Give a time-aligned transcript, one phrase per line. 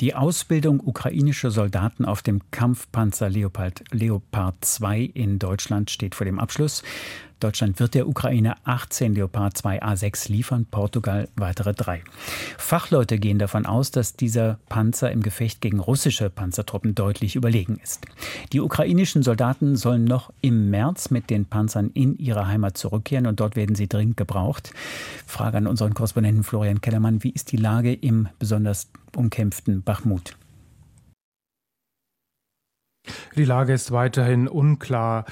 [0.00, 6.38] Die Ausbildung ukrainischer Soldaten auf dem Kampfpanzer Leopard, Leopard 2 in Deutschland steht vor dem
[6.38, 6.82] Abschluss.
[7.40, 12.02] Deutschland wird der Ukraine 18 Leopard 2 A6 liefern, Portugal weitere drei.
[12.58, 18.04] Fachleute gehen davon aus, dass dieser Panzer im Gefecht gegen russische Panzertruppen deutlich überlegen ist.
[18.52, 23.40] Die ukrainischen Soldaten sollen noch im März mit den Panzern in ihre Heimat zurückkehren und
[23.40, 24.72] dort werden sie dringend gebraucht.
[25.26, 30.36] Frage an unseren Korrespondenten Florian Kellermann, wie ist die Lage im besonders umkämpften Bachmut?
[33.36, 35.24] Die Lage ist weiterhin unklar.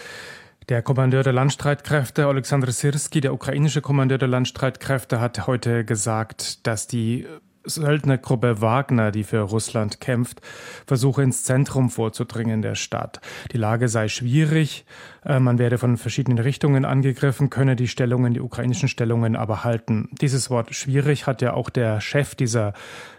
[0.68, 6.86] Der Kommandeur der Landstreitkräfte, Alexander Sirski, der ukrainische Kommandeur der Landstreitkräfte, hat heute gesagt, dass
[6.86, 7.26] die
[7.64, 10.40] Söldnergruppe Wagner, die für Russland kämpft,
[10.86, 13.20] versuche ins Zentrum vorzudringen der Stadt.
[13.52, 14.84] Die Lage sei schwierig,
[15.24, 20.08] äh, man werde von verschiedenen Richtungen angegriffen, könne die Stellungen, die ukrainischen Stellungen aber halten.
[20.20, 22.74] Dieses Wort schwierig hat ja auch der Chef dieser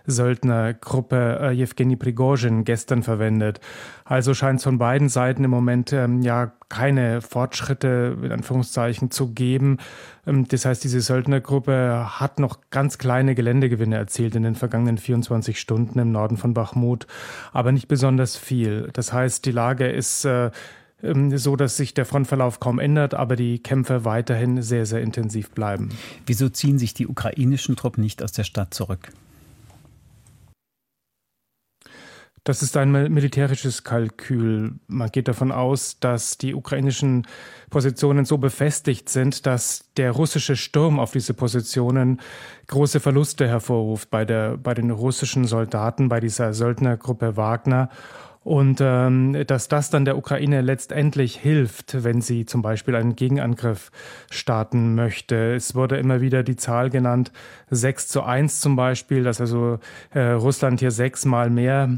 [0.05, 3.59] Söldnergruppe, äh, Jewgeni Prigozhin, gestern verwendet.
[4.03, 9.33] Also scheint es von beiden Seiten im Moment ähm, ja keine Fortschritte in Anführungszeichen zu
[9.33, 9.77] geben.
[10.25, 15.59] Ähm, das heißt, diese Söldnergruppe hat noch ganz kleine Geländegewinne erzielt in den vergangenen 24
[15.59, 17.07] Stunden im Norden von Bachmut,
[17.53, 18.89] aber nicht besonders viel.
[18.93, 20.51] Das heißt, die Lage ist äh,
[21.03, 25.51] ähm, so dass sich der Frontverlauf kaum ändert, aber die Kämpfe weiterhin sehr, sehr intensiv
[25.51, 25.89] bleiben.
[26.25, 29.11] Wieso ziehen sich die ukrainischen Truppen nicht aus der Stadt zurück?
[32.45, 34.73] Das ist ein militärisches Kalkül.
[34.85, 37.25] Man geht davon aus, dass die ukrainischen
[37.71, 42.21] Positionen so befestigt sind, dass der russische Sturm auf diese Positionen
[42.67, 47.89] große Verluste hervorruft bei, der, bei den russischen Soldaten, bei dieser Söldnergruppe Wagner.
[48.43, 53.91] Und ähm, dass das dann der Ukraine letztendlich hilft, wenn sie zum Beispiel einen Gegenangriff
[54.29, 55.55] starten möchte.
[55.55, 57.31] Es wurde immer wieder die Zahl genannt,
[57.71, 59.79] 6 zu 1 zum Beispiel, dass also
[60.13, 61.97] äh, Russland hier sechsmal mehr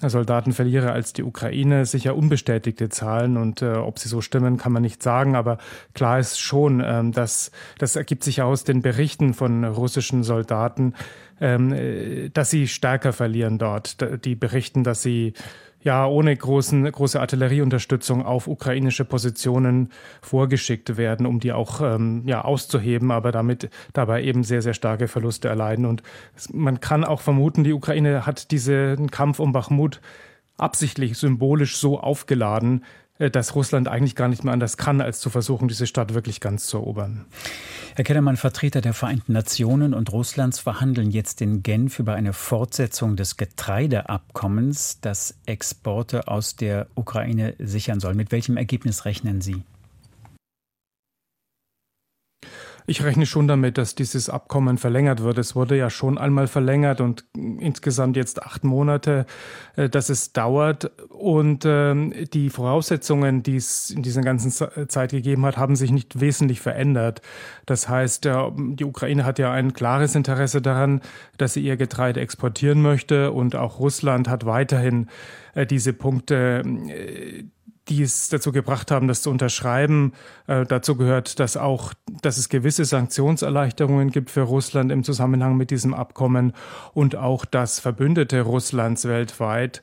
[0.00, 1.86] Soldaten verliere als die Ukraine.
[1.86, 5.36] Sicher unbestätigte Zahlen und äh, ob sie so stimmen, kann man nicht sagen.
[5.36, 5.58] Aber
[5.94, 10.94] klar ist schon, ähm, dass das ergibt sich aus den Berichten von russischen Soldaten,
[11.42, 14.24] dass sie stärker verlieren dort.
[14.24, 15.34] Die berichten, dass sie
[15.82, 22.42] ja ohne großen, große Artillerieunterstützung auf ukrainische Positionen vorgeschickt werden, um die auch ähm, ja,
[22.42, 25.84] auszuheben, aber damit dabei eben sehr, sehr starke Verluste erleiden.
[25.86, 26.02] Und
[26.52, 30.00] man kann auch vermuten, die Ukraine hat diesen Kampf um Bachmut
[30.56, 35.30] absichtlich symbolisch so aufgeladen, äh, dass Russland eigentlich gar nicht mehr anders kann, als zu
[35.30, 37.26] versuchen, diese Stadt wirklich ganz zu erobern.
[37.94, 43.16] Herr Kellermann, Vertreter der Vereinten Nationen und Russlands verhandeln jetzt in Genf über eine Fortsetzung
[43.16, 48.14] des Getreideabkommens, das Exporte aus der Ukraine sichern soll.
[48.14, 49.62] Mit welchem Ergebnis rechnen Sie?
[52.86, 55.38] Ich rechne schon damit, dass dieses Abkommen verlängert wird.
[55.38, 59.26] Es wurde ja schon einmal verlängert und insgesamt jetzt acht Monate,
[59.76, 60.90] äh, dass es dauert.
[61.08, 66.20] Und ähm, die Voraussetzungen, die es in dieser ganzen Zeit gegeben hat, haben sich nicht
[66.20, 67.22] wesentlich verändert.
[67.66, 71.00] Das heißt, die Ukraine hat ja ein klares Interesse daran,
[71.38, 73.32] dass sie ihr Getreide exportieren möchte.
[73.32, 75.08] Und auch Russland hat weiterhin
[75.54, 77.44] äh, diese Punkte äh,
[77.88, 80.12] die es dazu gebracht haben, das zu unterschreiben.
[80.46, 85.70] Äh, dazu gehört, dass auch, dass es gewisse Sanktionserleichterungen gibt für Russland im Zusammenhang mit
[85.70, 86.52] diesem Abkommen
[86.94, 89.82] und auch, dass Verbündete Russlands weltweit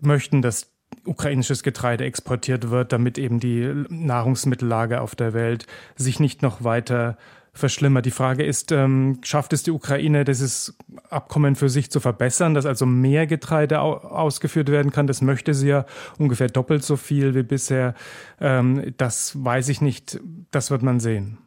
[0.00, 0.70] möchten, dass
[1.04, 7.16] ukrainisches Getreide exportiert wird, damit eben die Nahrungsmittellage auf der Welt sich nicht noch weiter
[7.58, 8.06] verschlimmert.
[8.06, 10.76] Die Frage ist, ähm, schafft es die Ukraine, dieses
[11.10, 15.06] Abkommen für sich zu verbessern, dass also mehr Getreide ausgeführt werden kann?
[15.06, 15.86] Das möchte sie ja
[16.18, 17.94] ungefähr doppelt so viel wie bisher.
[18.40, 20.20] Ähm, das weiß ich nicht.
[20.50, 21.38] Das wird man sehen.